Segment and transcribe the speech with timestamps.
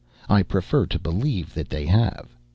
[0.27, 2.35] I prefer to believe that they have.